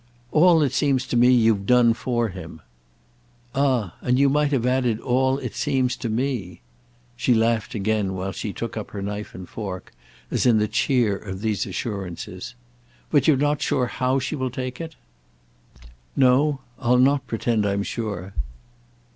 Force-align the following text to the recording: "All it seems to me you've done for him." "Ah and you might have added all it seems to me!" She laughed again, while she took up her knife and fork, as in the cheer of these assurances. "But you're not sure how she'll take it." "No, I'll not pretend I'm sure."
"All 0.31 0.63
it 0.63 0.73
seems 0.73 1.05
to 1.05 1.15
me 1.15 1.29
you've 1.31 1.67
done 1.67 1.93
for 1.93 2.29
him." 2.29 2.59
"Ah 3.53 3.93
and 4.01 4.17
you 4.17 4.29
might 4.29 4.51
have 4.51 4.65
added 4.65 4.99
all 4.99 5.37
it 5.37 5.53
seems 5.53 5.95
to 5.97 6.09
me!" 6.09 6.61
She 7.15 7.35
laughed 7.35 7.75
again, 7.75 8.15
while 8.15 8.31
she 8.31 8.51
took 8.51 8.75
up 8.75 8.89
her 8.89 9.03
knife 9.03 9.35
and 9.35 9.47
fork, 9.47 9.91
as 10.31 10.47
in 10.47 10.57
the 10.57 10.67
cheer 10.67 11.15
of 11.15 11.41
these 11.41 11.67
assurances. 11.67 12.55
"But 13.11 13.27
you're 13.27 13.37
not 13.37 13.61
sure 13.61 13.85
how 13.85 14.17
she'll 14.17 14.49
take 14.49 14.81
it." 14.81 14.95
"No, 16.15 16.61
I'll 16.79 16.97
not 16.97 17.27
pretend 17.27 17.67
I'm 17.67 17.83
sure." 17.83 18.33